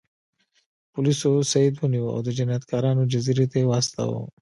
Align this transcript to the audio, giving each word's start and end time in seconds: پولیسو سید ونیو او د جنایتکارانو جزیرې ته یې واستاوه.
پولیسو 0.93 1.31
سید 1.51 1.73
ونیو 1.79 2.05
او 2.13 2.19
د 2.27 2.29
جنایتکارانو 2.37 3.09
جزیرې 3.13 3.45
ته 3.51 3.55
یې 3.59 3.65
واستاوه. 3.69 4.21